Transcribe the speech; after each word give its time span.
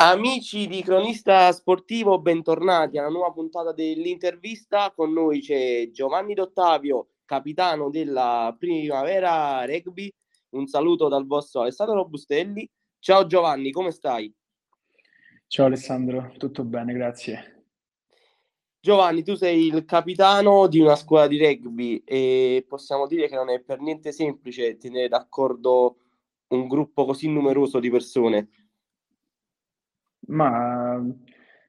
Amici 0.00 0.68
di 0.68 0.80
Cronista 0.80 1.50
Sportivo, 1.50 2.20
bentornati 2.20 2.98
alla 2.98 3.08
nuova 3.08 3.32
puntata 3.32 3.72
dell'intervista. 3.72 4.92
Con 4.94 5.12
noi 5.12 5.40
c'è 5.40 5.90
Giovanni 5.90 6.34
Dottavio, 6.34 7.08
capitano 7.24 7.90
della 7.90 8.54
Primavera 8.56 9.64
Rugby. 9.66 10.08
Un 10.50 10.68
saluto 10.68 11.08
dal 11.08 11.26
vostro 11.26 11.62
Alessandro 11.62 11.96
Robustelli. 11.96 12.70
Ciao 13.00 13.26
Giovanni, 13.26 13.72
come 13.72 13.90
stai? 13.90 14.32
Ciao 15.48 15.66
Alessandro, 15.66 16.32
tutto 16.38 16.62
bene, 16.62 16.92
grazie. 16.92 17.64
Giovanni, 18.78 19.24
tu 19.24 19.34
sei 19.34 19.66
il 19.66 19.84
capitano 19.84 20.68
di 20.68 20.78
una 20.78 20.94
scuola 20.94 21.26
di 21.26 21.44
rugby 21.44 22.04
e 22.04 22.64
possiamo 22.68 23.08
dire 23.08 23.26
che 23.26 23.34
non 23.34 23.50
è 23.50 23.58
per 23.58 23.80
niente 23.80 24.12
semplice 24.12 24.76
tenere 24.76 25.08
d'accordo 25.08 25.96
un 26.50 26.68
gruppo 26.68 27.04
così 27.04 27.28
numeroso 27.28 27.80
di 27.80 27.90
persone. 27.90 28.48
Ma 30.28 31.02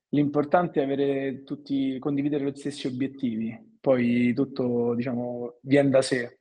l'importante 0.10 0.82
è 0.82 0.84
avere 0.84 1.44
tutti, 1.44 1.98
condividere 2.00 2.46
gli 2.46 2.56
stessi 2.56 2.88
obiettivi, 2.88 3.78
poi 3.80 4.34
tutto, 4.34 4.94
diciamo, 4.96 5.60
viene 5.62 5.90
da 5.90 6.02
sé. 6.02 6.40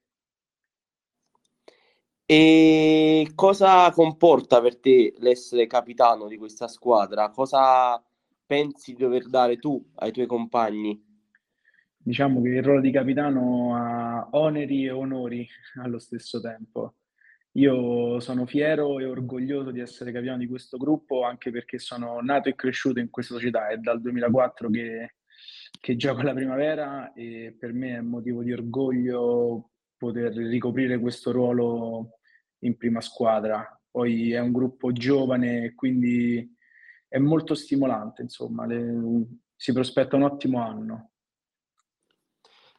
E 2.24 3.30
cosa 3.34 3.90
comporta 3.92 4.60
per 4.60 4.78
te 4.78 5.14
l'essere 5.18 5.66
capitano 5.66 6.28
di 6.28 6.36
questa 6.36 6.68
squadra? 6.68 7.30
Cosa 7.30 8.02
pensi 8.44 8.92
di 8.92 9.02
dover 9.02 9.28
dare 9.28 9.56
tu 9.56 9.82
ai 9.96 10.12
tuoi 10.12 10.26
compagni? 10.26 11.02
Diciamo 11.96 12.42
che 12.42 12.48
il 12.48 12.62
ruolo 12.62 12.80
di 12.80 12.90
capitano 12.90 13.74
ha 13.76 14.28
oneri 14.32 14.84
e 14.84 14.90
onori 14.90 15.46
allo 15.82 15.98
stesso 15.98 16.40
tempo. 16.40 16.94
Io 17.52 18.20
sono 18.20 18.46
fiero 18.46 18.98
e 18.98 19.04
orgoglioso 19.06 19.70
di 19.70 19.80
essere 19.80 20.12
capitano 20.12 20.38
di 20.38 20.46
questo 20.46 20.76
gruppo, 20.76 21.24
anche 21.24 21.50
perché 21.50 21.78
sono 21.78 22.20
nato 22.20 22.48
e 22.48 22.54
cresciuto 22.54 23.00
in 23.00 23.10
questa 23.10 23.34
società. 23.34 23.68
È 23.68 23.76
dal 23.78 24.00
2004 24.00 24.70
che, 24.70 25.14
che 25.80 25.96
gioco 25.96 26.20
alla 26.20 26.34
primavera 26.34 27.12
e 27.14 27.56
per 27.58 27.72
me 27.72 27.96
è 27.96 28.00
motivo 28.00 28.42
di 28.42 28.52
orgoglio 28.52 29.70
poter 29.96 30.34
ricoprire 30.34 30.98
questo 30.98 31.32
ruolo 31.32 32.18
in 32.60 32.76
prima 32.76 33.00
squadra. 33.00 33.66
Poi 33.90 34.32
è 34.32 34.38
un 34.38 34.52
gruppo 34.52 34.92
giovane, 34.92 35.74
quindi 35.74 36.54
è 37.08 37.18
molto 37.18 37.54
stimolante, 37.54 38.22
insomma, 38.22 38.66
le, 38.66 39.26
si 39.56 39.72
prospetta 39.72 40.16
un 40.16 40.22
ottimo 40.22 40.62
anno. 40.62 41.10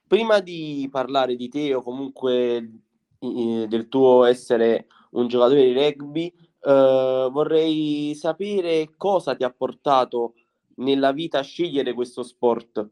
Prima 0.08 0.40
di 0.40 0.88
parlare 0.90 1.36
di 1.36 1.50
te 1.50 1.74
o 1.74 1.82
comunque 1.82 2.84
del 3.20 3.88
tuo 3.90 4.24
essere 4.24 4.88
un 5.12 5.28
giocatore 5.28 5.66
di 5.66 5.74
rugby, 5.74 6.28
eh, 6.28 7.30
vorrei 7.32 8.14
sapere 8.16 8.94
cosa 8.96 9.36
ti 9.36 9.44
ha 9.44 9.52
portato 9.52 10.36
nella 10.76 11.12
vita 11.12 11.40
a 11.40 11.44
scegliere 11.44 11.94
questo 11.94 12.24
sport. 12.24 12.90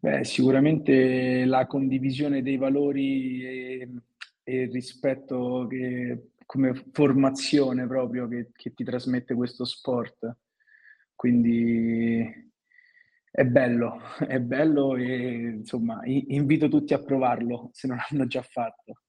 Beh, 0.00 0.24
sicuramente 0.24 1.44
la 1.44 1.66
condivisione 1.66 2.42
dei 2.42 2.56
valori 2.56 3.44
e, 3.44 3.88
e 4.44 4.60
il 4.62 4.70
rispetto 4.70 5.66
che, 5.68 6.30
come 6.46 6.84
formazione 6.92 7.86
proprio 7.86 8.28
che, 8.28 8.50
che 8.54 8.72
ti 8.74 8.84
trasmette 8.84 9.34
questo 9.34 9.64
sport. 9.64 10.36
Quindi 11.16 12.47
è 13.38 13.44
bello, 13.44 14.00
è 14.26 14.40
bello 14.40 14.96
e 14.96 15.58
insomma 15.58 16.00
invito 16.04 16.66
tutti 16.66 16.92
a 16.92 16.98
provarlo 16.98 17.70
se 17.72 17.86
non 17.86 17.98
hanno 18.10 18.26
già 18.26 18.42
fatto. 18.42 19.02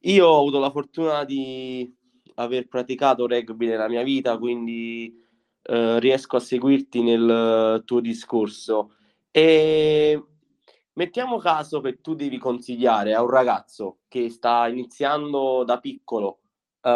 Io 0.00 0.26
ho 0.26 0.40
avuto 0.40 0.58
la 0.58 0.72
fortuna 0.72 1.24
di 1.24 1.88
aver 2.34 2.66
praticato 2.66 3.28
rugby 3.28 3.68
nella 3.68 3.88
mia 3.88 4.02
vita, 4.02 4.36
quindi 4.36 5.16
eh, 5.62 6.00
riesco 6.00 6.36
a 6.36 6.40
seguirti 6.40 7.02
nel 7.02 7.84
tuo 7.84 8.00
discorso. 8.00 8.96
E 9.30 10.20
mettiamo 10.94 11.38
caso 11.38 11.80
che 11.80 12.00
tu 12.00 12.14
devi 12.14 12.38
consigliare 12.38 13.14
a 13.14 13.22
un 13.22 13.30
ragazzo 13.30 14.00
che 14.08 14.28
sta 14.28 14.66
iniziando 14.66 15.62
da 15.62 15.78
piccolo 15.78 16.40
eh, 16.80 16.90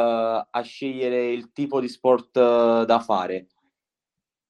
a 0.50 0.60
scegliere 0.62 1.30
il 1.30 1.52
tipo 1.52 1.78
di 1.78 1.88
sport 1.88 2.36
eh, 2.36 2.84
da 2.84 2.98
fare 2.98 3.46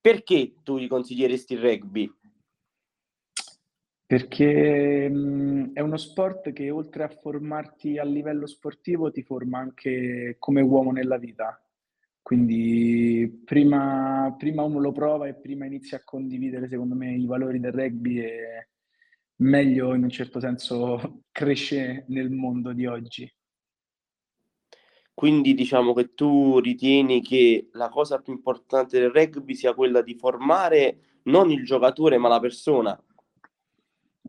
perché 0.06 0.55
tu 0.62 0.78
gli 0.78 0.87
consiglieresti 0.87 1.55
il 1.55 1.61
rugby? 1.61 2.09
Perché 4.06 5.09
mh, 5.09 5.72
è 5.72 5.81
uno 5.81 5.97
sport 5.97 6.53
che 6.53 6.71
oltre 6.71 7.03
a 7.03 7.09
formarti 7.09 7.99
a 7.99 8.05
livello 8.05 8.47
sportivo 8.47 9.11
ti 9.11 9.25
forma 9.25 9.59
anche 9.59 10.37
come 10.39 10.61
uomo 10.61 10.93
nella 10.93 11.19
vita. 11.19 11.61
Quindi 12.22 13.43
prima, 13.45 14.33
prima 14.39 14.62
uno 14.62 14.78
lo 14.78 14.93
prova 14.93 15.27
e 15.27 15.34
prima 15.34 15.66
inizia 15.66 15.97
a 15.97 16.05
condividere, 16.05 16.69
secondo 16.69 16.95
me, 16.95 17.12
i 17.12 17.27
valori 17.27 17.59
del 17.59 17.72
rugby 17.72 18.21
e 18.21 18.69
meglio 19.39 19.93
in 19.93 20.05
un 20.05 20.11
certo 20.11 20.39
senso 20.39 21.25
cresce 21.33 22.05
nel 22.11 22.31
mondo 22.31 22.72
di 22.72 22.87
oggi. 22.87 23.28
Quindi 25.16 25.54
diciamo 25.54 25.94
che 25.94 26.12
tu 26.12 26.59
ritieni 26.59 27.22
che 27.22 27.71
la 27.72 27.88
cosa 27.88 28.21
più 28.21 28.34
importante 28.34 29.00
del 29.00 29.10
rugby 29.10 29.54
sia 29.54 29.72
quella 29.72 30.03
di 30.03 30.15
formare 30.15 31.21
non 31.22 31.50
il 31.50 31.65
giocatore 31.65 32.19
ma 32.19 32.28
la 32.28 32.38
persona. 32.38 33.03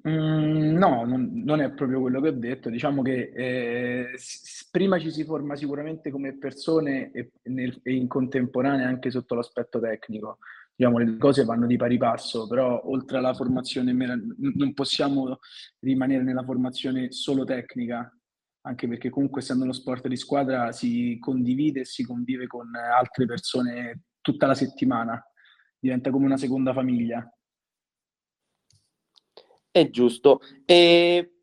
Mm, 0.07 0.77
no, 0.77 1.03
non, 1.03 1.41
non, 1.43 1.59
è 1.59 1.71
proprio 1.71 1.99
quello 1.99 2.21
che 2.21 2.29
ho 2.29 2.31
detto. 2.31 2.69
Diciamo 2.69 3.01
che 3.01 3.33
eh, 3.35 4.17
s- 4.17 4.69
prima 4.71 4.97
ci 4.97 5.11
si 5.11 5.25
forma 5.25 5.57
sicuramente 5.57 6.09
come 6.09 6.37
persone 6.37 7.11
e, 7.11 7.31
nel, 7.49 7.77
e, 7.83 7.93
in 7.93 8.07
contemporanea 8.07 8.87
anche 8.87 9.11
sotto 9.11 9.35
l'aspetto 9.35 9.81
tecnico. 9.81 10.37
Diciamo, 10.73 10.99
le 10.99 11.17
cose 11.17 11.43
vanno 11.43 11.65
di 11.65 11.75
pari 11.75 11.97
passo, 11.97 12.47
però 12.47 12.81
oltre 12.85 13.17
alla 13.17 13.33
formazione 13.33 13.91
non 13.91 14.73
possiamo 14.73 15.39
rimanere 15.79 16.23
nella 16.23 16.45
formazione 16.45 17.11
solo 17.11 17.43
tecnica, 17.43 18.09
anche 18.61 18.87
perché 18.87 19.09
comunque 19.09 19.41
essendo 19.41 19.63
uno 19.63 19.73
sport 19.73 20.07
di 20.07 20.17
squadra 20.17 20.71
si 20.71 21.17
condivide 21.19 21.81
e 21.81 21.85
si 21.85 22.03
convive 22.03 22.47
con 22.47 22.73
altre 22.75 23.25
persone 23.25 24.03
tutta 24.21 24.45
la 24.45 24.55
settimana, 24.55 25.21
diventa 25.79 26.11
come 26.11 26.25
una 26.25 26.37
seconda 26.37 26.73
famiglia. 26.73 27.29
È 29.71 29.89
giusto. 29.89 30.41
E 30.65 31.33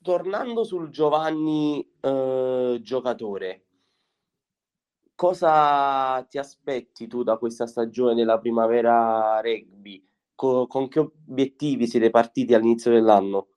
tornando 0.00 0.62
sul 0.64 0.90
Giovanni 0.90 1.88
eh, 2.00 2.78
giocatore, 2.82 3.64
cosa 5.14 6.22
ti 6.28 6.38
aspetti 6.38 7.06
tu 7.06 7.22
da 7.22 7.38
questa 7.38 7.66
stagione 7.66 8.14
della 8.14 8.38
primavera 8.38 9.40
rugby? 9.40 10.06
Co- 10.34 10.66
con 10.66 10.88
che 10.88 10.98
obiettivi 10.98 11.86
siete 11.86 12.10
partiti 12.10 12.54
all'inizio 12.54 12.90
dell'anno? 12.90 13.51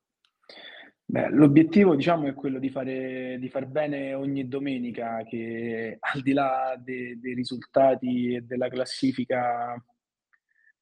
Beh, 1.08 1.30
l'obiettivo 1.30 1.96
diciamo 1.96 2.28
è 2.28 2.34
quello 2.34 2.58
di 2.60 2.70
fare, 2.70 3.38
di 3.40 3.48
far 3.50 3.68
bene 3.68 4.14
ogni 4.16 4.48
domenica, 4.48 5.24
che 5.24 5.98
al 6.00 6.22
di 6.22 6.34
là 6.34 6.76
de, 6.84 7.18
dei 7.20 7.34
risultati 7.36 8.34
e 8.36 8.42
della 8.42 8.70
classifica, 8.70 9.76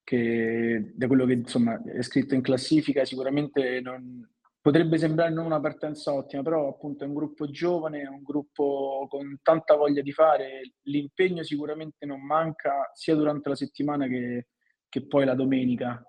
che, 0.04 0.94
da 0.96 1.08
quello 1.08 1.26
che 1.26 1.34
insomma 1.34 1.82
è 1.84 2.02
scritto 2.02 2.36
in 2.36 2.42
classifica, 2.42 3.04
sicuramente 3.06 3.82
non, 3.82 4.26
potrebbe 4.64 4.98
sembrare 4.98 5.34
non 5.34 5.46
una 5.46 5.60
partenza 5.60 6.14
ottima, 6.14 6.42
però 6.42 6.70
appunto 6.70 7.04
è 7.04 7.08
un 7.08 7.14
gruppo 7.14 7.50
giovane, 7.50 8.04
è 8.04 8.08
un 8.08 8.24
gruppo 8.24 9.06
con 9.10 9.40
tanta 9.42 9.76
voglia 9.76 10.02
di 10.02 10.14
fare, 10.14 10.76
l'impegno 10.84 11.44
sicuramente 11.44 12.06
non 12.06 12.22
manca 12.26 12.90
sia 12.94 13.14
durante 13.16 13.50
la 13.50 13.56
settimana 13.56 14.08
che, 14.08 14.48
che 14.88 15.06
poi 15.06 15.26
la 15.26 15.36
domenica. 15.36 16.02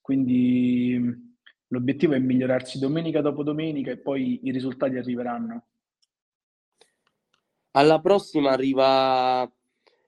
Quindi 0.00 1.31
L'obiettivo 1.72 2.12
è 2.12 2.18
migliorarsi 2.18 2.78
domenica 2.78 3.22
dopo 3.22 3.42
domenica 3.42 3.90
e 3.90 3.96
poi 3.96 4.40
i 4.42 4.50
risultati 4.50 4.96
arriveranno. 4.96 5.66
Alla 7.70 7.98
prossima 7.98 8.50
arriva 8.50 9.50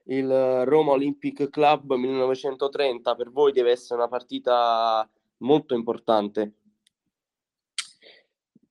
il 0.03 0.63
Roma 0.65 0.91
Olympic 0.91 1.49
Club 1.49 1.95
1930. 1.95 3.15
Per 3.15 3.31
voi 3.31 3.51
deve 3.51 3.71
essere 3.71 3.95
una 3.95 4.07
partita 4.07 5.09
molto 5.37 5.73
importante. 5.73 6.53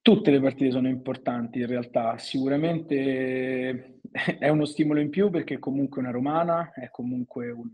Tutte 0.01 0.31
le 0.31 0.41
partite 0.41 0.71
sono 0.71 0.87
importanti 0.87 1.59
in 1.59 1.67
realtà, 1.67 2.19
sicuramente 2.19 4.01
è 4.39 4.49
uno 4.51 4.67
stimolo 4.67 5.01
in 5.01 5.09
più 5.11 5.31
perché 5.31 5.55
è 5.55 5.59
comunque 5.59 6.01
una 6.01 6.11
romana, 6.13 6.73
è 6.75 6.91
comunque 6.91 7.51
un, 7.51 7.71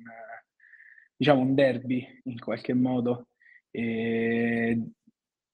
diciamo, 1.15 1.41
un 1.41 1.55
derby 1.55 2.07
in 2.25 2.39
qualche 2.39 2.73
modo. 2.73 3.27
E 3.71 4.81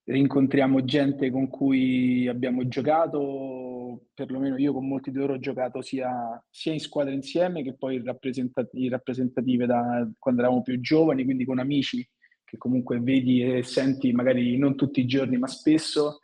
rincontriamo 0.07 0.85
gente 0.85 1.31
con 1.31 1.49
cui 1.49 2.29
abbiamo 2.29 2.69
giocato, 2.69 4.07
perlomeno 4.15 4.57
io 4.57 4.73
con 4.73 4.87
molti 4.87 5.11
di 5.11 5.19
loro 5.19 5.35
ho 5.35 5.39
giocato 5.39 5.83
sia, 5.83 6.43
sia 6.49 6.73
in 6.73 6.81
squadra 6.81 7.13
insieme 7.13 7.63
che 7.63 7.75
poi 7.75 7.97
in, 7.97 8.05
rappresentati, 8.05 8.89
rappresentative 8.89 9.67
da 9.67 10.09
quando 10.19 10.41
eravamo 10.43 10.63
più 10.63 10.81
giovani, 10.81 11.25
quindi 11.25 11.45
con 11.45 11.59
amici 11.59 12.09
che 12.45 12.57
comunque 12.59 13.01
vedi 13.01 13.43
e 13.43 13.65
senti 13.65 14.13
magari 14.13 14.57
non 14.57 14.77
tutti 14.77 15.01
i 15.01 15.07
giorni 15.07 15.37
ma 15.37 15.49
spesso 15.49 16.21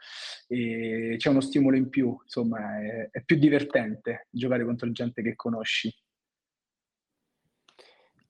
e 0.46 1.17
c'è 1.19 1.28
uno 1.31 1.40
stimolo 1.40 1.76
in 1.76 1.88
più, 1.88 2.17
insomma 2.23 2.81
è, 2.81 3.08
è 3.11 3.23
più 3.25 3.37
divertente 3.37 4.28
giocare 4.31 4.64
contro 4.64 4.93
gente 4.93 5.23
che 5.23 5.35
conosci. 5.35 5.93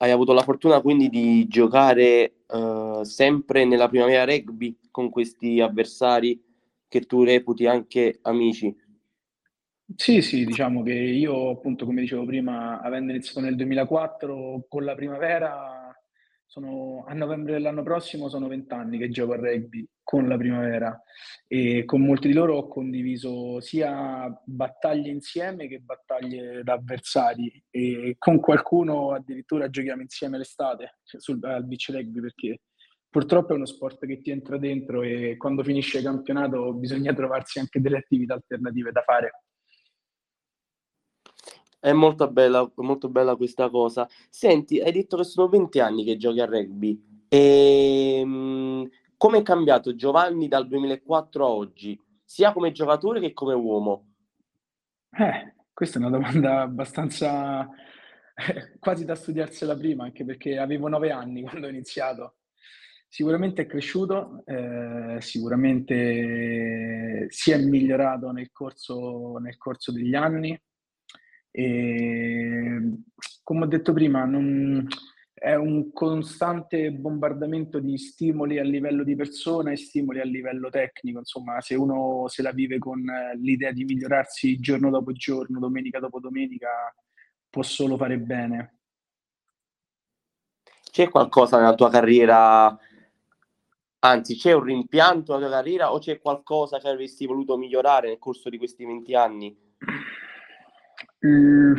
Hai 0.02 0.10
avuto 0.10 0.32
la 0.32 0.42
fortuna 0.42 0.80
quindi 0.80 1.08
di 1.08 1.46
giocare 1.46 2.42
uh, 2.48 3.04
sempre 3.04 3.64
nella 3.64 3.88
primavera 3.88 4.24
rugby 4.24 4.76
con 4.90 5.10
questi 5.10 5.60
avversari 5.60 6.42
che 6.88 7.02
tu 7.02 7.22
reputi 7.22 7.66
anche 7.66 8.18
amici. 8.22 8.76
Sì, 9.94 10.20
sì, 10.20 10.44
diciamo 10.44 10.82
che 10.82 10.92
io 10.92 11.50
appunto, 11.50 11.86
come 11.86 12.00
dicevo 12.00 12.24
prima, 12.24 12.80
avendo 12.80 13.12
iniziato 13.12 13.40
nel 13.40 13.54
2004 13.54 14.66
con 14.68 14.84
la 14.84 14.94
primavera, 14.94 15.81
sono, 16.52 17.02
a 17.08 17.14
novembre 17.14 17.54
dell'anno 17.54 17.82
prossimo 17.82 18.28
sono 18.28 18.46
vent'anni 18.46 18.98
che 18.98 19.08
gioco 19.08 19.32
a 19.32 19.36
rugby 19.36 19.88
con 20.02 20.28
la 20.28 20.36
primavera 20.36 21.02
e 21.46 21.86
con 21.86 22.02
molti 22.02 22.28
di 22.28 22.34
loro 22.34 22.56
ho 22.56 22.68
condiviso 22.68 23.58
sia 23.62 24.30
battaglie 24.44 25.10
insieme 25.10 25.66
che 25.66 25.78
battaglie 25.78 26.62
da 26.62 26.74
avversari 26.74 27.64
e 27.70 28.16
con 28.18 28.38
qualcuno 28.38 29.12
addirittura 29.12 29.70
giochiamo 29.70 30.02
insieme 30.02 30.36
l'estate 30.36 30.98
cioè 31.04 31.22
sul, 31.22 31.42
al 31.42 31.64
beach 31.64 31.88
rugby 31.88 32.20
perché 32.20 32.60
purtroppo 33.08 33.54
è 33.54 33.56
uno 33.56 33.64
sport 33.64 34.04
che 34.04 34.20
ti 34.20 34.30
entra 34.30 34.58
dentro 34.58 35.00
e 35.00 35.38
quando 35.38 35.62
finisce 35.62 35.98
il 35.98 36.04
campionato 36.04 36.74
bisogna 36.74 37.14
trovarsi 37.14 37.60
anche 37.60 37.80
delle 37.80 37.96
attività 37.96 38.34
alternative 38.34 38.92
da 38.92 39.00
fare. 39.00 39.44
È 41.82 41.92
molto 41.92 42.30
bella, 42.30 42.70
molto 42.76 43.08
bella 43.08 43.34
questa 43.34 43.68
cosa. 43.68 44.08
Senti, 44.30 44.78
hai 44.78 44.92
detto 44.92 45.16
che 45.16 45.24
sono 45.24 45.48
20 45.48 45.80
anni 45.80 46.04
che 46.04 46.16
giochi 46.16 46.38
a 46.38 46.44
rugby. 46.44 47.24
E, 47.26 48.18
ehm, 48.20 48.88
come 49.16 49.38
è 49.38 49.42
cambiato 49.42 49.96
Giovanni 49.96 50.46
dal 50.46 50.68
2004 50.68 51.44
a 51.44 51.48
oggi, 51.48 52.00
sia 52.24 52.52
come 52.52 52.70
giocatore 52.70 53.18
che 53.18 53.32
come 53.32 53.54
uomo? 53.54 54.12
Eh, 55.10 55.54
questa 55.72 55.98
è 55.98 56.02
una 56.02 56.10
domanda 56.10 56.60
abbastanza 56.60 57.68
quasi 58.78 59.04
da 59.04 59.16
studiarsela 59.16 59.76
prima, 59.76 60.04
anche 60.04 60.24
perché 60.24 60.58
avevo 60.58 60.86
nove 60.86 61.10
anni 61.10 61.42
quando 61.42 61.66
ho 61.66 61.70
iniziato. 61.70 62.36
Sicuramente 63.08 63.62
è 63.62 63.66
cresciuto, 63.66 64.44
eh, 64.46 65.16
sicuramente 65.20 67.26
si 67.28 67.50
è 67.50 67.58
migliorato 67.58 68.30
nel 68.30 68.52
corso, 68.52 69.38
nel 69.38 69.56
corso 69.56 69.90
degli 69.90 70.14
anni 70.14 70.56
e, 71.52 72.80
come 73.44 73.64
ho 73.64 73.68
detto 73.68 73.92
prima, 73.92 74.24
non, 74.24 74.88
è 75.42 75.56
un 75.56 75.92
costante 75.92 76.92
bombardamento 76.92 77.80
di 77.80 77.98
stimoli 77.98 78.60
a 78.60 78.62
livello 78.62 79.02
di 79.02 79.16
persona 79.16 79.72
e 79.72 79.76
stimoli 79.76 80.20
a 80.20 80.24
livello 80.24 80.70
tecnico. 80.70 81.18
Insomma, 81.18 81.60
se 81.60 81.74
uno 81.74 82.28
se 82.28 82.42
la 82.42 82.52
vive 82.52 82.78
con 82.78 83.02
l'idea 83.40 83.72
di 83.72 83.82
migliorarsi 83.82 84.60
giorno 84.60 84.88
dopo 84.88 85.10
giorno, 85.10 85.58
domenica 85.58 85.98
dopo 85.98 86.20
domenica, 86.20 86.94
può 87.50 87.64
solo 87.64 87.96
fare 87.96 88.20
bene. 88.20 88.78
C'è 90.92 91.08
qualcosa 91.08 91.58
nella 91.58 91.74
tua 91.74 91.90
carriera, 91.90 92.78
anzi, 93.98 94.36
c'è 94.36 94.52
un 94.52 94.62
rimpianto 94.62 95.32
nella 95.32 95.48
tua 95.48 95.56
carriera 95.56 95.92
o 95.92 95.98
c'è 95.98 96.20
qualcosa 96.20 96.78
che 96.78 96.88
avresti 96.88 97.26
voluto 97.26 97.56
migliorare 97.56 98.06
nel 98.06 98.18
corso 98.18 98.48
di 98.48 98.58
questi 98.58 98.84
20 98.84 99.14
anni? 99.16 99.56
Mm. 101.24 101.76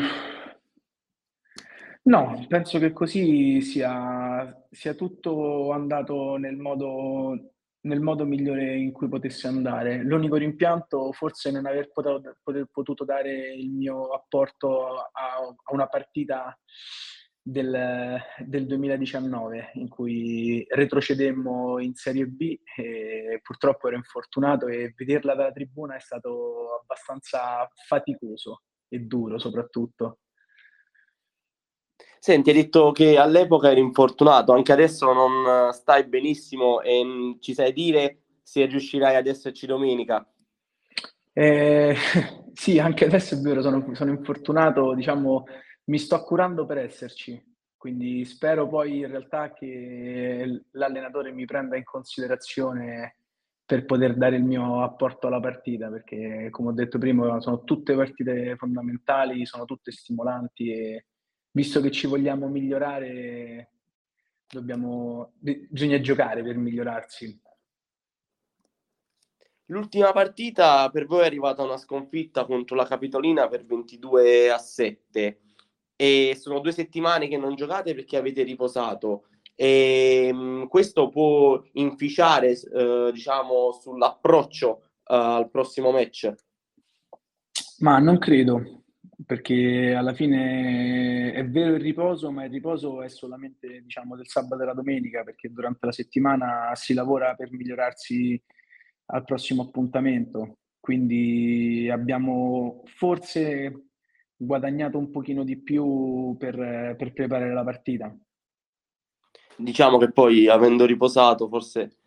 No, 2.05 2.45
penso 2.49 2.79
che 2.79 2.91
così 2.91 3.61
sia, 3.61 4.65
sia 4.69 4.93
tutto 4.93 5.71
andato 5.71 6.35
nel 6.35 6.57
modo, 6.57 7.53
nel 7.81 8.01
modo 8.01 8.25
migliore 8.25 8.75
in 8.75 8.91
cui 8.91 9.07
potesse 9.07 9.47
andare. 9.47 10.03
L'unico 10.03 10.35
rimpianto 10.35 11.11
forse 11.13 11.49
è 11.49 11.51
non 11.51 11.65
aver 11.65 11.91
potuto, 11.91 12.37
poter, 12.43 12.67
potuto 12.71 13.05
dare 13.05 13.53
il 13.53 13.69
mio 13.69 14.09
apporto 14.09 14.95
a, 14.97 15.11
a 15.11 15.73
una 15.73 15.87
partita 15.87 16.57
del, 17.41 18.19
del, 18.45 18.65
2019 18.65 19.71
in 19.75 19.89
cui 19.89 20.65
retrocedemmo 20.69 21.79
in 21.79 21.93
Serie 21.95 22.25
B 22.27 22.57
e 22.77 23.39
purtroppo 23.41 23.87
ero 23.87 23.97
infortunato 23.97 24.67
e 24.67 24.93
vederla 24.95 25.35
dalla 25.35 25.51
tribuna 25.51 25.95
è 25.95 25.99
stato 25.99 26.79
abbastanza 26.81 27.69
faticoso 27.87 28.61
e 28.93 28.99
duro 28.99 29.39
soprattutto. 29.39 30.19
Senti, 32.19 32.51
hai 32.51 32.55
detto 32.55 32.91
che 32.91 33.17
all'epoca 33.17 33.69
eri 33.69 33.81
infortunato, 33.81 34.53
anche 34.53 34.71
adesso 34.71 35.11
non 35.11 35.73
stai 35.73 36.07
benissimo 36.07 36.81
e 36.81 37.03
mm, 37.03 37.31
ci 37.39 37.53
sai 37.53 37.73
dire 37.73 38.19
se 38.41 38.65
riuscirai 38.65 39.15
ad 39.15 39.27
esserci 39.27 39.65
domenica? 39.65 40.25
Eh, 41.33 41.95
sì, 42.53 42.79
anche 42.79 43.05
adesso 43.05 43.35
è 43.35 43.39
vero, 43.39 43.61
sono, 43.61 43.93
sono 43.93 44.11
infortunato, 44.11 44.93
diciamo, 44.93 45.45
mi 45.85 45.97
sto 45.97 46.23
curando 46.23 46.65
per 46.65 46.77
esserci, 46.77 47.41
quindi 47.75 48.23
spero 48.23 48.69
poi 48.69 48.99
in 48.99 49.07
realtà 49.07 49.51
che 49.51 50.61
l'allenatore 50.71 51.33
mi 51.33 51.43
prenda 51.43 51.75
in 51.75 51.83
considerazione 51.83 53.17
per 53.65 53.85
poter 53.85 54.15
dare 54.15 54.35
il 54.35 54.43
mio 54.43 54.83
apporto 54.83 55.27
alla 55.27 55.39
partita, 55.39 55.89
perché 55.89 56.49
come 56.49 56.69
ho 56.69 56.73
detto 56.73 56.97
prima 56.97 57.39
sono 57.39 57.63
tutte 57.63 57.95
partite 57.95 58.55
fondamentali, 58.57 59.45
sono 59.45 59.65
tutte 59.65 59.91
stimolanti 59.91 60.71
e 60.71 61.05
visto 61.51 61.79
che 61.81 61.91
ci 61.91 62.07
vogliamo 62.07 62.47
migliorare, 62.47 63.71
dobbiamo, 64.47 65.33
bisogna 65.39 65.99
giocare 66.01 66.43
per 66.43 66.57
migliorarsi. 66.57 67.41
L'ultima 69.67 70.11
partita 70.11 70.89
per 70.89 71.05
voi 71.05 71.21
è 71.23 71.25
arrivata 71.25 71.63
una 71.63 71.77
sconfitta 71.77 72.45
contro 72.45 72.75
la 72.75 72.85
Capitolina 72.85 73.47
per 73.47 73.65
22 73.65 74.51
a 74.51 74.57
7 74.57 75.39
e 75.95 76.37
sono 76.37 76.59
due 76.59 76.73
settimane 76.73 77.29
che 77.29 77.37
non 77.37 77.55
giocate 77.55 77.95
perché 77.95 78.17
avete 78.17 78.43
riposato 78.43 79.27
e 79.55 80.31
mh, 80.33 80.37
mm, 80.37 80.65
questo 80.65 81.09
può 81.09 81.61
inficiare 81.73 82.51
eh, 82.51 83.09
diciamo 83.13 83.71
sull'approccio 83.71 84.81
eh, 84.81 85.15
al 85.15 85.49
prossimo 85.49 85.91
match? 85.91 86.33
Ma 87.79 87.99
non 87.99 88.17
credo 88.17 88.83
perché 89.25 89.93
alla 89.93 90.13
fine 90.13 91.31
è 91.33 91.45
vero 91.47 91.75
il 91.75 91.81
riposo 91.81 92.31
ma 92.31 92.43
il 92.45 92.51
riposo 92.51 93.01
è 93.01 93.09
solamente 93.09 93.81
diciamo 93.81 94.15
del 94.15 94.27
sabato 94.27 94.63
e 94.63 94.65
la 94.65 94.73
domenica 94.73 95.23
perché 95.23 95.51
durante 95.51 95.85
la 95.85 95.91
settimana 95.91 96.71
si 96.73 96.93
lavora 96.93 97.35
per 97.35 97.51
migliorarsi 97.51 98.41
al 99.07 99.23
prossimo 99.23 99.63
appuntamento. 99.63 100.57
Quindi 100.79 101.89
abbiamo 101.89 102.81
forse 102.85 103.87
guadagnato 104.35 104.97
un 104.97 105.11
pochino 105.11 105.43
di 105.43 105.61
più 105.61 106.35
per, 106.37 106.95
per 106.97 107.13
preparare 107.13 107.53
la 107.53 107.63
partita 107.63 108.13
diciamo 109.57 109.97
che 109.97 110.11
poi 110.11 110.47
avendo 110.47 110.85
riposato 110.85 111.47
forse 111.47 111.97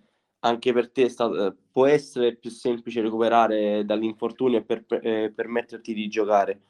anche 0.41 0.73
per 0.73 0.91
te 0.91 1.09
stato, 1.09 1.47
eh, 1.47 1.55
può 1.71 1.87
essere 1.87 2.37
più 2.37 2.51
semplice 2.51 3.01
recuperare 3.01 3.85
dall'infortunio 3.85 4.59
e 4.59 4.63
per, 4.63 4.85
eh, 4.89 5.33
permetterti 5.35 5.93
di 5.93 6.09
giocare. 6.09 6.61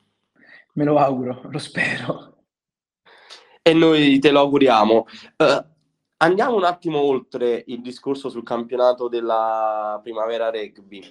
Me 0.75 0.85
lo 0.85 0.99
auguro, 0.99 1.43
lo 1.51 1.59
spero. 1.59 2.45
E 3.63 3.73
noi 3.75 4.19
te 4.19 4.31
lo 4.31 4.41
auguriamo. 4.41 5.07
Uh, 5.39 5.65
andiamo 6.19 6.55
un 6.55 6.65
attimo 6.65 7.01
oltre 7.01 7.65
il 7.67 7.81
discorso 7.83 8.29
sul 8.29 8.45
campionato 8.45 9.09
della 9.09 9.99
primavera 10.03 10.51
rugby. 10.51 11.03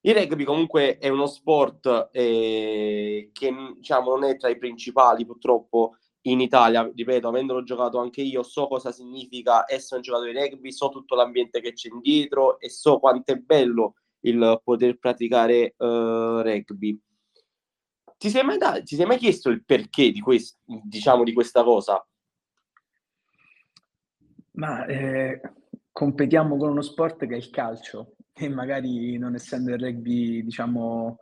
Il 0.00 0.14
rugby 0.14 0.44
comunque 0.44 0.98
è 0.98 1.08
uno 1.08 1.26
sport 1.26 2.08
eh, 2.12 3.30
che 3.32 3.54
diciamo, 3.76 4.10
non 4.10 4.24
è 4.24 4.36
tra 4.36 4.48
i 4.48 4.58
principali 4.58 5.26
purtroppo 5.26 5.96
in 6.22 6.40
Italia, 6.40 6.88
ripeto, 6.94 7.28
avendolo 7.28 7.64
giocato 7.64 7.98
anche 7.98 8.22
io, 8.22 8.42
so 8.42 8.68
cosa 8.68 8.92
significa 8.92 9.64
essere 9.66 9.96
un 9.96 10.02
giocatore 10.02 10.32
di 10.32 10.38
rugby, 10.38 10.72
so 10.72 10.88
tutto 10.88 11.14
l'ambiente 11.14 11.60
che 11.60 11.72
c'è 11.72 11.88
dietro 12.00 12.60
e 12.60 12.68
so 12.68 12.98
quanto 12.98 13.32
è 13.32 13.36
bello 13.36 13.94
il 14.20 14.60
poter 14.62 14.98
praticare 14.98 15.74
uh, 15.78 16.40
rugby. 16.40 17.00
Ti 18.16 18.30
sei, 18.30 18.44
mai 18.44 18.56
da- 18.56 18.80
ti 18.80 18.94
sei 18.94 19.06
mai 19.06 19.18
chiesto 19.18 19.48
il 19.50 19.64
perché 19.64 20.12
di, 20.12 20.20
quest- 20.20 20.60
diciamo, 20.64 21.24
di 21.24 21.32
questa 21.32 21.64
cosa? 21.64 22.06
Ma 24.52 24.86
eh, 24.86 25.40
competiamo 25.90 26.56
con 26.56 26.70
uno 26.70 26.82
sport 26.82 27.26
che 27.26 27.34
è 27.34 27.36
il 27.36 27.50
calcio 27.50 28.14
e 28.32 28.48
magari 28.48 29.18
non 29.18 29.34
essendo 29.34 29.72
il 29.72 29.80
rugby, 29.80 30.44
diciamo, 30.44 31.16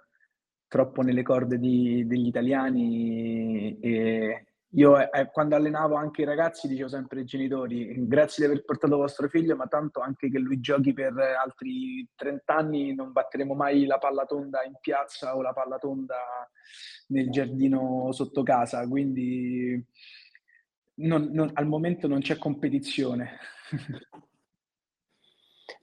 troppo 0.69 1.01
nelle 1.01 1.23
corde 1.23 1.59
di, 1.59 2.07
degli 2.07 2.27
italiani 2.27 3.79
e 3.81 4.45
io 4.73 4.99
eh, 4.99 5.09
eh, 5.13 5.31
quando 5.33 5.57
allenavo 5.57 5.97
anche 5.97 6.23
i 6.23 6.25
ragazzi 6.25 6.69
dicevo 6.69 6.89
sempre 6.89 7.21
ai 7.21 7.25
genitori 7.25 8.07
grazie 8.07 8.47
di 8.47 8.53
aver 8.53 8.65
portato 8.65 8.97
vostro 8.97 9.29
figlio 9.29 9.57
ma 9.57 9.67
tanto 9.67 10.01
anche 10.01 10.31
che 10.31 10.39
lui 10.39 10.61
giochi 10.61 10.93
per 10.93 11.13
altri 11.19 12.07
30 12.15 12.55
anni 12.55 12.95
non 12.95 13.11
batteremo 13.11 13.55
mai 13.55 13.87
la 13.87 13.99
palla 13.99 14.25
tonda 14.25 14.63
in 14.63 14.75
piazza 14.81 15.37
o 15.37 15.43
la 15.43 15.53
palla 15.53 15.79
tonda 15.79 16.17
nel 17.09 17.31
giardino 17.31 18.13
sotto 18.13 18.43
casa. 18.43 18.87
Quindi 18.89 19.85
non, 20.95 21.29
non, 21.33 21.51
al 21.55 21.67
momento 21.67 22.07
non 22.09 22.21
c'è 22.21 22.39
competizione. 22.39 23.39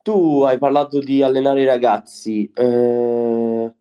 Tu 0.03 0.41
hai 0.43 0.57
parlato 0.57 0.99
di 0.99 1.21
allenare 1.21 1.61
i 1.61 1.65
ragazzi. 1.65 2.49
Eh, 2.53 3.73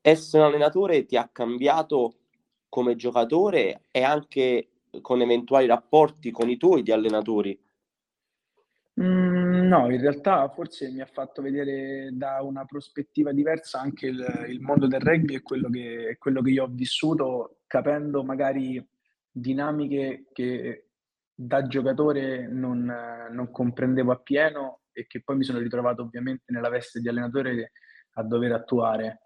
essere 0.00 0.42
un 0.42 0.48
allenatore 0.48 1.04
ti 1.04 1.16
ha 1.16 1.28
cambiato 1.30 2.20
come 2.74 2.96
giocatore 2.96 3.82
e 3.92 4.02
anche 4.02 4.70
con 5.00 5.20
eventuali 5.20 5.64
rapporti 5.64 6.32
con 6.32 6.50
i 6.50 6.56
tuoi 6.56 6.82
di 6.82 6.90
allenatori? 6.90 7.56
Mm, 9.00 9.68
no, 9.68 9.92
in 9.92 10.00
realtà 10.00 10.48
forse 10.48 10.90
mi 10.90 11.00
ha 11.00 11.06
fatto 11.06 11.40
vedere 11.40 12.10
da 12.14 12.42
una 12.42 12.64
prospettiva 12.64 13.30
diversa 13.30 13.78
anche 13.78 14.08
il, 14.08 14.46
il 14.48 14.60
mondo 14.60 14.88
del 14.88 14.98
rugby 14.98 15.36
e 15.36 15.42
quello 15.42 15.70
che, 15.70 16.16
quello 16.18 16.42
che 16.42 16.50
io 16.50 16.64
ho 16.64 16.68
vissuto, 16.68 17.58
capendo 17.68 18.24
magari 18.24 18.84
dinamiche 19.30 20.24
che 20.32 20.88
da 21.32 21.68
giocatore 21.68 22.48
non, 22.48 22.92
non 23.30 23.52
comprendevo 23.52 24.10
appieno 24.10 24.80
e 24.90 25.06
che 25.06 25.22
poi 25.22 25.36
mi 25.36 25.44
sono 25.44 25.60
ritrovato 25.60 26.02
ovviamente 26.02 26.46
nella 26.46 26.70
veste 26.70 26.98
di 26.98 27.08
allenatore 27.08 27.70
a 28.14 28.24
dover 28.24 28.50
attuare. 28.50 29.20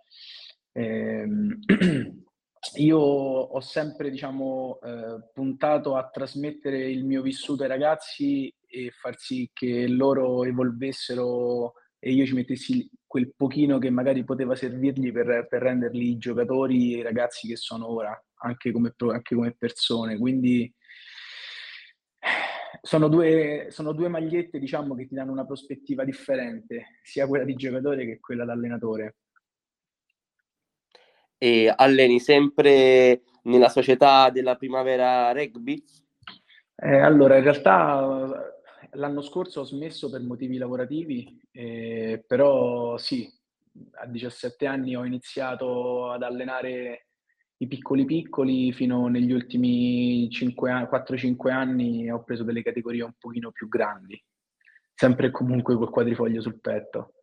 Eh, 0.72 1.26
io 2.76 2.98
ho 2.98 3.60
sempre 3.60 4.10
diciamo, 4.10 4.78
eh, 4.82 5.28
puntato 5.32 5.96
a 5.96 6.08
trasmettere 6.08 6.90
il 6.90 7.04
mio 7.04 7.22
vissuto 7.22 7.62
ai 7.62 7.68
ragazzi 7.68 8.52
e 8.66 8.90
far 8.90 9.16
sì 9.18 9.48
che 9.52 9.86
loro 9.88 10.44
evolvessero 10.44 11.74
e 11.98 12.12
io 12.12 12.26
ci 12.26 12.34
mettessi 12.34 12.88
quel 13.06 13.32
pochino 13.34 13.78
che 13.78 13.90
magari 13.90 14.22
poteva 14.24 14.54
servirgli 14.54 15.10
per, 15.10 15.46
per 15.48 15.62
renderli 15.62 16.10
i 16.10 16.18
giocatori 16.18 16.94
e 16.94 16.98
i 16.98 17.02
ragazzi 17.02 17.48
che 17.48 17.56
sono 17.56 17.90
ora, 17.90 18.16
anche 18.36 18.70
come, 18.70 18.94
anche 18.96 19.34
come 19.34 19.54
persone. 19.56 20.16
Quindi 20.18 20.72
sono 22.82 23.08
due, 23.08 23.68
sono 23.70 23.92
due 23.92 24.08
magliette 24.08 24.58
diciamo, 24.58 24.94
che 24.94 25.06
ti 25.06 25.14
danno 25.14 25.32
una 25.32 25.46
prospettiva 25.46 26.04
differente, 26.04 26.98
sia 27.02 27.26
quella 27.26 27.44
di 27.44 27.54
giocatore 27.54 28.04
che 28.04 28.20
quella 28.20 28.44
da 28.44 28.52
allenatore. 28.52 29.16
E 31.38 31.72
alleni 31.74 32.18
sempre 32.18 33.22
nella 33.42 33.68
società 33.68 34.28
della 34.30 34.56
primavera 34.56 35.32
rugby? 35.32 35.82
Eh, 36.74 36.98
allora, 36.98 37.36
in 37.36 37.44
realtà 37.44 38.54
l'anno 38.92 39.22
scorso 39.22 39.60
ho 39.60 39.64
smesso 39.64 40.10
per 40.10 40.20
motivi 40.22 40.58
lavorativi, 40.58 41.40
eh, 41.52 42.24
però 42.26 42.96
sì, 42.98 43.28
a 44.00 44.06
17 44.06 44.66
anni 44.66 44.96
ho 44.96 45.04
iniziato 45.04 46.10
ad 46.10 46.22
allenare 46.22 47.06
i 47.58 47.66
piccoli 47.66 48.04
piccoli 48.04 48.72
fino 48.72 49.08
negli 49.08 49.32
ultimi 49.32 50.28
4-5 50.28 51.50
anni 51.50 52.10
ho 52.10 52.22
preso 52.22 52.44
delle 52.44 52.62
categorie 52.62 53.02
un 53.02 53.14
pochino 53.18 53.50
più 53.50 53.68
grandi, 53.68 54.22
sempre 54.94 55.28
e 55.28 55.30
comunque 55.30 55.76
col 55.76 55.90
quadrifoglio 55.90 56.40
sul 56.40 56.60
petto. 56.60 57.14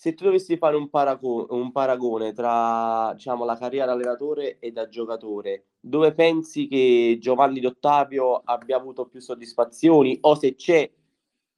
Se 0.00 0.14
tu 0.14 0.24
dovessi 0.24 0.56
fare 0.56 0.76
un, 0.76 0.88
parago- 0.88 1.48
un 1.50 1.72
paragone 1.72 2.32
tra 2.32 3.12
diciamo, 3.12 3.44
la 3.44 3.58
carriera 3.58 3.84
da 3.84 3.92
allenatore 3.92 4.58
e 4.58 4.72
da 4.72 4.88
giocatore, 4.88 5.66
dove 5.78 6.14
pensi 6.14 6.68
che 6.68 7.18
Giovanni 7.20 7.60
D'Ottavio 7.60 8.40
abbia 8.42 8.78
avuto 8.78 9.08
più 9.08 9.20
soddisfazioni 9.20 10.16
o 10.22 10.34
se 10.36 10.54
c'è 10.54 10.90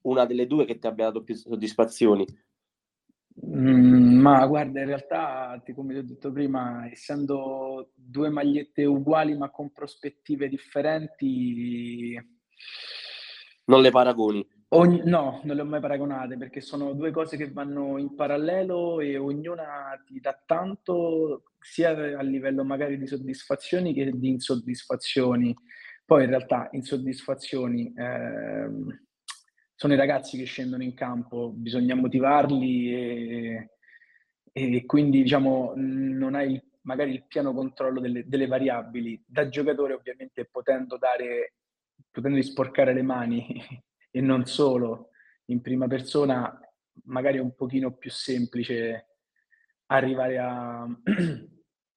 una 0.08 0.26
delle 0.26 0.48
due 0.48 0.64
che 0.64 0.80
ti 0.80 0.88
abbia 0.88 1.04
dato 1.04 1.22
più 1.22 1.36
soddisfazioni? 1.36 2.26
Mm, 3.46 4.18
ma 4.18 4.44
guarda, 4.48 4.80
in 4.80 4.86
realtà, 4.86 5.62
come 5.72 5.92
ti 5.92 5.98
ho 6.00 6.04
detto 6.04 6.32
prima, 6.32 6.90
essendo 6.90 7.92
due 7.94 8.28
magliette 8.28 8.84
uguali 8.84 9.36
ma 9.36 9.50
con 9.50 9.70
prospettive 9.70 10.48
differenti... 10.48 12.20
Non 13.66 13.80
le 13.82 13.90
paragoni? 13.90 14.44
Ogni... 14.74 15.02
no, 15.04 15.40
non 15.44 15.56
le 15.56 15.62
ho 15.62 15.66
mai 15.66 15.80
paragonate 15.80 16.36
perché 16.36 16.60
sono 16.60 16.92
due 16.94 17.10
cose 17.10 17.36
che 17.36 17.50
vanno 17.50 17.98
in 17.98 18.14
parallelo 18.14 19.00
e 19.00 19.16
ognuna 19.16 20.00
ti 20.06 20.20
dà 20.20 20.40
tanto 20.46 21.52
sia 21.58 21.90
a 21.90 22.22
livello 22.22 22.64
magari 22.64 22.98
di 22.98 23.06
soddisfazioni 23.06 23.92
che 23.92 24.10
di 24.12 24.28
insoddisfazioni. 24.28 25.54
Poi 26.04 26.24
in 26.24 26.30
realtà 26.30 26.68
insoddisfazioni... 26.72 27.92
Ehm 27.96 29.00
sono 29.82 29.94
i 29.94 29.96
ragazzi 29.96 30.38
che 30.38 30.44
scendono 30.44 30.84
in 30.84 30.94
campo, 30.94 31.50
bisogna 31.50 31.96
motivarli 31.96 32.94
e, 32.94 33.70
e 34.52 34.86
quindi 34.86 35.22
diciamo 35.22 35.72
non 35.74 36.36
hai 36.36 36.62
magari 36.82 37.10
il 37.10 37.24
pieno 37.26 37.52
controllo 37.52 37.98
delle, 37.98 38.22
delle, 38.28 38.46
variabili. 38.46 39.20
Da 39.26 39.48
giocatore 39.48 39.94
ovviamente 39.94 40.44
potendo 40.44 40.96
dare, 40.98 41.54
potendo 42.12 42.40
sporcare 42.42 42.94
le 42.94 43.02
mani 43.02 43.44
e 44.12 44.20
non 44.20 44.46
solo 44.46 45.08
in 45.46 45.60
prima 45.60 45.88
persona, 45.88 46.56
magari 47.06 47.38
è 47.38 47.40
un 47.40 47.56
pochino 47.56 47.96
più 47.96 48.10
semplice 48.10 49.06
arrivare 49.86 50.38
a 50.38 50.86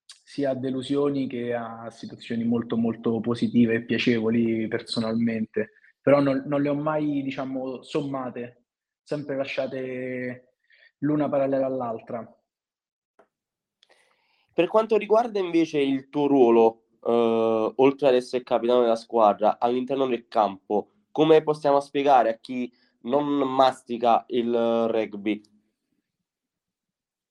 sia 0.08 0.50
a 0.50 0.56
delusioni 0.56 1.28
che 1.28 1.54
a 1.54 1.92
situazioni 1.92 2.44
molto 2.44 2.76
molto 2.76 3.20
positive 3.20 3.76
e 3.76 3.86
piacevoli 3.86 4.68
personalmente 4.68 5.70
però 6.06 6.22
non, 6.22 6.44
non 6.46 6.62
le 6.62 6.70
ho 6.70 6.76
mai, 6.76 7.24
diciamo, 7.24 7.82
sommate, 7.82 8.66
sempre 9.02 9.36
lasciate 9.36 10.60
l'una 11.00 11.28
parallela 11.28 11.66
all'altra. 11.66 12.24
Per 14.54 14.68
quanto 14.68 14.98
riguarda 14.98 15.40
invece 15.40 15.80
il 15.80 16.10
tuo 16.10 16.28
ruolo, 16.28 16.84
eh, 17.04 17.74
oltre 17.78 18.08
ad 18.08 18.14
essere 18.14 18.44
capitano 18.44 18.82
della 18.82 18.96
squadra, 18.96 19.58
all'interno 19.58 20.06
del 20.06 20.28
campo, 20.28 20.92
come 21.16 21.44
possiamo 21.44 21.80
spiegare 21.80 22.30
a 22.30 22.38
chi 22.42 22.70
non 23.04 23.26
mastica 23.26 24.26
il 24.28 24.52
rugby? 24.52 25.42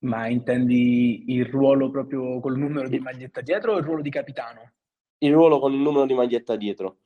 Ma 0.04 0.26
intendi 0.26 1.34
il 1.34 1.44
ruolo 1.44 1.90
proprio 1.90 2.40
col 2.40 2.56
numero 2.56 2.88
di 2.88 2.98
maglietta 2.98 3.42
dietro 3.42 3.74
o 3.74 3.76
il 3.76 3.84
ruolo 3.84 4.00
di 4.00 4.08
capitano? 4.08 4.72
Il 5.18 5.34
ruolo 5.34 5.58
con 5.58 5.74
il 5.74 5.80
numero 5.80 6.06
di 6.06 6.14
maglietta 6.14 6.56
dietro. 6.56 7.00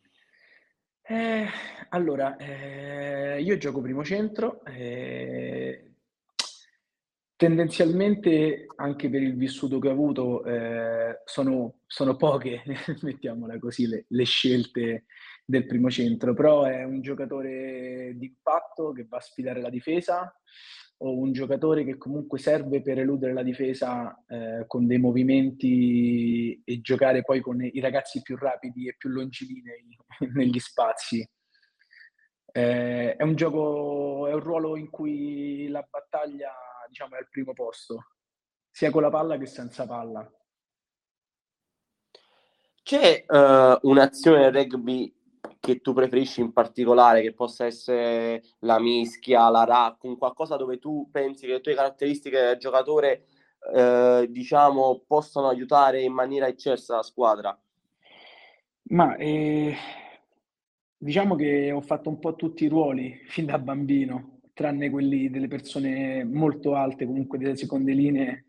Eh, 1.02 1.46
allora, 1.88 2.36
eh, 2.36 3.42
io 3.42 3.56
gioco 3.56 3.80
primo 3.80 4.04
centro, 4.04 4.64
eh, 4.64 5.94
tendenzialmente 7.34 8.66
anche 8.76 9.10
per 9.10 9.22
il 9.22 9.34
vissuto 9.34 9.80
che 9.80 9.88
ho 9.88 9.92
avuto 9.92 10.44
eh, 10.44 11.22
sono, 11.24 11.80
sono, 11.86 12.14
poche, 12.14 12.62
mettiamola 13.02 13.58
così, 13.58 13.88
le, 13.88 14.04
le, 14.06 14.24
scelte 14.24 15.06
del 15.48 15.64
primo 15.64 15.88
centro, 15.88 16.34
però 16.34 16.64
è 16.64 16.84
un 16.84 17.00
giocatore 17.00 18.12
di 18.16 18.26
impatto 18.26 18.92
che 18.92 19.06
va 19.08 19.16
a 19.16 19.20
sfidare 19.20 19.62
la 19.62 19.70
difesa, 19.70 20.30
o 20.98 21.16
un 21.16 21.32
giocatore 21.32 21.84
che 21.84 21.96
comunque 21.96 22.38
serve 22.38 22.82
per 22.82 22.98
eludere 22.98 23.32
la 23.32 23.42
difesa 23.42 24.22
eh, 24.26 24.64
con 24.66 24.86
dei 24.86 24.98
movimenti 24.98 26.60
e 26.62 26.80
giocare 26.82 27.22
poi 27.22 27.40
con 27.40 27.62
i 27.62 27.80
ragazzi 27.80 28.20
più 28.20 28.36
rapidi 28.36 28.88
e 28.88 28.96
più 28.98 29.08
longilinei 29.08 29.96
negli 30.34 30.58
spazi. 30.58 31.26
Eh, 32.52 33.16
è 33.16 33.22
un 33.22 33.34
gioco, 33.34 34.26
è 34.26 34.34
un 34.34 34.40
ruolo 34.40 34.76
in 34.76 34.90
cui 34.90 35.66
la 35.68 35.86
battaglia 35.88 36.52
diciamo, 36.88 37.14
è 37.14 37.18
al 37.20 37.28
primo 37.30 37.54
posto, 37.54 38.08
sia 38.70 38.90
con 38.90 39.00
la 39.00 39.10
palla 39.10 39.38
che 39.38 39.46
senza 39.46 39.86
palla. 39.86 40.30
C'è 42.82 43.24
uh, 43.26 43.78
un'azione 43.82 44.50
rugby 44.50 45.17
che 45.60 45.80
tu 45.80 45.92
preferisci 45.92 46.40
in 46.40 46.52
particolare, 46.52 47.22
che 47.22 47.34
possa 47.34 47.66
essere 47.66 48.42
la 48.60 48.78
mischia, 48.78 49.48
la 49.48 49.64
rack, 49.64 50.04
un 50.04 50.16
qualcosa 50.16 50.56
dove 50.56 50.78
tu 50.78 51.08
pensi 51.10 51.46
che 51.46 51.52
le 51.52 51.60
tue 51.60 51.74
caratteristiche 51.74 52.40
del 52.40 52.58
giocatore, 52.58 53.26
eh, 53.74 54.26
diciamo, 54.30 55.02
possano 55.06 55.48
aiutare 55.48 56.02
in 56.02 56.12
maniera 56.12 56.46
eccelsa 56.46 56.96
la 56.96 57.02
squadra? 57.02 57.60
Ma 58.90 59.16
eh, 59.16 59.74
diciamo 60.96 61.34
che 61.34 61.70
ho 61.70 61.80
fatto 61.80 62.08
un 62.08 62.18
po' 62.18 62.34
tutti 62.34 62.64
i 62.64 62.68
ruoli 62.68 63.20
fin 63.26 63.46
da 63.46 63.58
bambino, 63.58 64.40
tranne 64.54 64.90
quelli 64.90 65.30
delle 65.30 65.48
persone 65.48 66.24
molto 66.24 66.74
alte, 66.74 67.06
comunque 67.06 67.38
delle 67.38 67.56
seconde 67.56 67.92
linee. 67.92 68.46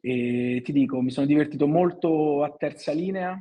E 0.00 0.60
ti 0.62 0.72
dico, 0.72 1.00
mi 1.00 1.10
sono 1.10 1.26
divertito 1.26 1.66
molto 1.66 2.42
a 2.42 2.50
terza 2.50 2.92
linea, 2.92 3.38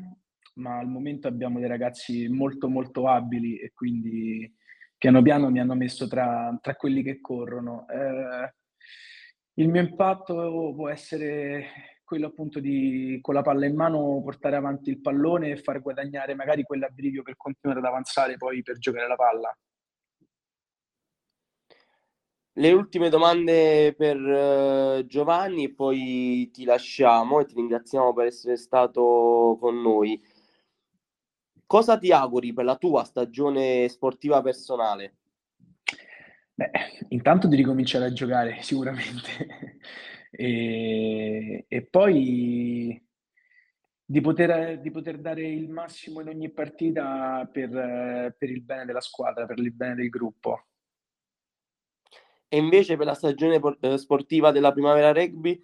ma 0.56 0.78
al 0.78 0.88
momento 0.88 1.28
abbiamo 1.28 1.60
dei 1.60 1.68
ragazzi 1.68 2.28
molto 2.28 2.70
molto 2.70 3.08
abili 3.08 3.58
e 3.58 3.72
quindi 3.74 4.52
piano 4.98 5.22
piano 5.22 5.50
mi 5.50 5.60
hanno 5.60 5.76
messo 5.76 6.08
tra, 6.08 6.58
tra 6.62 6.76
quelli 6.76 7.04
che 7.04 7.20
corrono. 7.20 7.88
Eh, 7.90 8.54
il 9.56 9.70
mio 9.70 9.82
impatto 9.82 10.74
può 10.76 10.90
essere 10.90 11.94
quello 12.04 12.28
appunto 12.28 12.60
di 12.60 13.18
con 13.22 13.34
la 13.34 13.42
palla 13.42 13.66
in 13.66 13.76
mano 13.76 14.22
portare 14.24 14.56
avanti 14.56 14.90
il 14.90 15.02
pallone 15.02 15.52
e 15.52 15.58
far 15.58 15.82
guadagnare 15.82 16.36
magari 16.36 16.64
quell'abbrivio 16.64 17.24
per 17.24 17.36
continuare 17.38 17.80
ad 17.80 17.86
avanzare 17.86 18.38
poi 18.38 18.62
per 18.62 18.78
giocare 18.78 19.08
la 19.08 19.16
palla. 19.16 19.58
Le 22.56 22.72
ultime 22.72 23.10
domande 23.10 23.96
per 23.98 24.16
uh, 24.16 25.04
Giovanni, 25.08 25.74
poi 25.74 26.52
ti 26.54 26.66
lasciamo 26.66 27.40
e 27.40 27.46
ti 27.46 27.56
ringraziamo 27.56 28.14
per 28.14 28.28
essere 28.28 28.58
stato 28.58 29.58
con 29.60 29.82
noi. 29.82 30.22
Cosa 31.74 31.98
ti 31.98 32.12
auguri 32.12 32.54
per 32.54 32.66
la 32.66 32.76
tua 32.76 33.04
stagione 33.04 33.90
sportiva 33.90 34.44
personale? 34.44 35.16
Beh, 36.54 36.70
intanto 37.08 37.48
di 37.48 37.56
ricominciare 37.56 38.06
a 38.06 38.14
giocare 38.14 38.58
sicuramente 38.62 39.80
e, 40.30 41.66
e 41.68 41.82
poi 41.82 43.04
di 44.06 44.22
poter, 44.22 44.82
di 44.82 44.92
poter, 44.92 45.18
dare 45.18 45.48
il 45.48 45.68
massimo 45.68 46.22
in 46.22 46.28
ogni 46.28 46.52
partita 46.52 47.50
per, 47.52 48.36
per, 48.38 48.50
il 48.52 48.62
bene 48.62 48.86
della 48.86 49.02
squadra, 49.02 49.48
per 49.48 49.58
il 49.58 49.74
bene 49.74 49.96
del 49.96 50.10
gruppo. 50.10 50.66
E 52.50 52.56
invece 52.56 52.98
per 52.98 53.08
la 53.08 53.16
stagione 53.16 53.60
eh, 53.80 53.98
sportiva 53.98 54.52
della 54.52 54.72
primavera 54.72 55.12
rugby? 55.12 55.60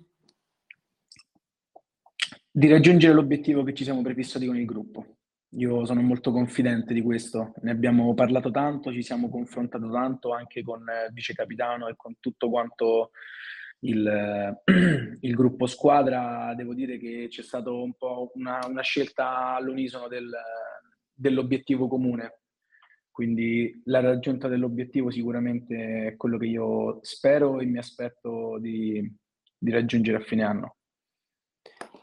Di 2.49 2.67
raggiungere 2.67 3.13
l'obiettivo 3.13 3.61
che 3.61 3.75
ci 3.75 3.83
siamo 3.83 4.01
prefissati 4.01 4.47
con 4.47 4.57
il 4.57 4.65
gruppo. 4.65 5.17
Io 5.53 5.83
sono 5.85 6.01
molto 6.01 6.31
confidente 6.31 6.93
di 6.93 7.01
questo, 7.01 7.53
ne 7.61 7.71
abbiamo 7.71 8.13
parlato 8.13 8.51
tanto, 8.51 8.91
ci 8.91 9.01
siamo 9.01 9.29
confrontato 9.29 9.89
tanto 9.89 10.31
anche 10.31 10.61
con 10.61 10.81
il 10.81 11.11
vice 11.11 11.33
capitano 11.33 11.87
e 11.87 11.95
con 11.95 12.15
tutto 12.19 12.49
quanto 12.49 13.09
il, 13.79 14.57
il, 15.21 15.33
gruppo 15.33 15.65
squadra, 15.65 16.53
devo 16.55 16.75
dire 16.75 16.99
che 16.99 17.27
c'è 17.29 17.41
stata 17.41 17.71
un 17.71 17.93
po' 17.95 18.31
una, 18.35 18.59
una 18.67 18.81
scelta 18.81 19.55
all'unisono 19.55 20.07
del, 20.07 20.29
dell'obiettivo 21.13 21.87
comune. 21.87 22.41
Quindi 23.09 23.81
la 23.85 23.99
raggiunta 23.99 24.47
dell'obiettivo 24.47 25.09
sicuramente 25.09 26.07
è 26.07 26.15
quello 26.15 26.37
che 26.37 26.45
io 26.45 26.99
spero 27.01 27.59
e 27.59 27.65
mi 27.65 27.77
aspetto 27.77 28.57
di, 28.59 29.03
di 29.57 29.71
raggiungere 29.71 30.17
a 30.17 30.21
fine 30.21 30.43
anno. 30.43 30.75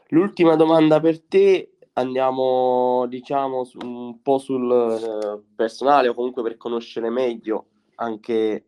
L'ultima 0.09 0.55
domanda 0.55 0.99
per 0.99 1.23
te, 1.23 1.76
andiamo 1.97 3.05
diciamo 3.07 3.67
un 3.81 4.21
po' 4.21 4.37
sul 4.37 4.71
eh, 4.71 5.43
personale 5.55 6.07
o 6.07 6.13
comunque 6.13 6.43
per 6.43 6.57
conoscere 6.57 7.09
meglio 7.09 7.67
anche 7.95 8.67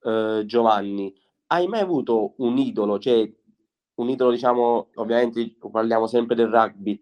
eh, 0.00 0.42
Giovanni. 0.44 1.14
Hai 1.46 1.66
mai 1.66 1.80
avuto 1.80 2.34
un 2.38 2.58
idolo, 2.58 2.98
cioè 2.98 3.30
un 3.96 4.08
idolo, 4.08 4.32
diciamo, 4.32 4.88
ovviamente 4.94 5.56
parliamo 5.70 6.06
sempre 6.08 6.34
del 6.34 6.48
rugby, 6.48 7.00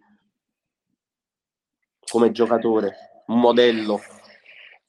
come 2.11 2.33
giocatore, 2.33 3.23
un 3.29 3.41
modello? 3.41 3.99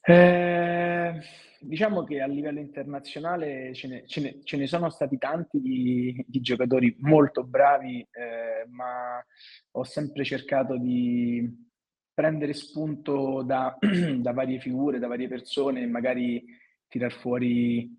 Eh, 0.02 1.18
diciamo 1.64 2.04
che 2.04 2.20
a 2.20 2.26
livello 2.26 2.60
internazionale 2.60 3.74
ce 3.74 3.88
ne, 3.88 4.06
ce 4.06 4.20
ne, 4.20 4.40
ce 4.44 4.56
ne 4.56 4.66
sono 4.66 4.90
stati 4.90 5.18
tanti 5.18 5.60
di, 5.60 6.24
di 6.26 6.40
giocatori 6.40 6.96
molto 7.00 7.44
bravi, 7.44 8.00
eh, 8.00 8.66
ma 8.68 9.24
ho 9.72 9.84
sempre 9.84 10.24
cercato 10.24 10.76
di 10.76 11.62
prendere 12.12 12.52
spunto 12.52 13.42
da, 13.42 13.76
da 14.16 14.32
varie 14.32 14.60
figure, 14.60 14.98
da 14.98 15.08
varie 15.08 15.28
persone 15.28 15.82
e 15.82 15.86
magari 15.86 16.44
tirar 16.86 17.12
fuori 17.12 17.90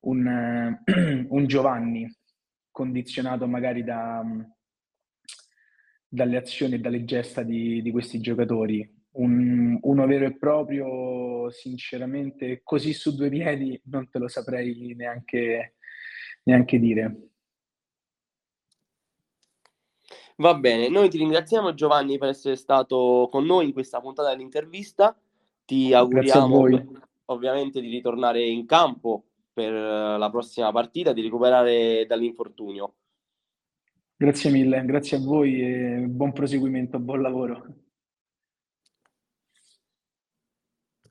un, 0.00 0.76
un 1.28 1.46
Giovanni 1.46 2.12
condizionato 2.70 3.46
magari 3.46 3.84
da, 3.84 4.24
dalle 6.08 6.36
azioni 6.36 6.74
e 6.74 6.80
dalle 6.80 7.04
gesta 7.04 7.42
di, 7.42 7.80
di 7.82 7.90
questi 7.90 8.20
giocatori. 8.20 8.98
Un, 9.12 9.78
uno 9.80 10.06
vero 10.06 10.26
e 10.26 10.36
proprio, 10.36 10.86
sinceramente, 11.50 12.60
così 12.62 12.92
su 12.92 13.14
due 13.14 13.28
piedi 13.28 13.80
non 13.84 14.08
te 14.08 14.18
lo 14.18 14.28
saprei 14.28 14.94
neanche, 14.96 15.76
neanche 16.44 16.78
dire. 16.78 17.28
Va 20.36 20.54
bene, 20.54 20.88
noi 20.88 21.10
ti 21.10 21.18
ringraziamo 21.18 21.74
Giovanni 21.74 22.16
per 22.16 22.30
essere 22.30 22.56
stato 22.56 23.28
con 23.30 23.44
noi 23.44 23.66
in 23.66 23.72
questa 23.72 24.00
puntata 24.00 24.30
dell'intervista. 24.30 25.14
Ti 25.66 25.92
auguriamo 25.92 26.66
ovviamente 27.26 27.80
di 27.80 27.90
ritornare 27.90 28.42
in 28.42 28.64
campo 28.64 29.24
per 29.52 29.72
la 29.72 30.30
prossima 30.30 30.72
partita, 30.72 31.12
di 31.12 31.20
recuperare 31.20 32.06
dall'infortunio. 32.06 32.94
Grazie 34.16 34.50
mille, 34.50 34.84
grazie 34.84 35.18
a 35.18 35.20
voi 35.20 35.60
e 35.60 36.06
buon 36.06 36.32
proseguimento, 36.32 36.98
buon 36.98 37.22
lavoro. 37.22 37.64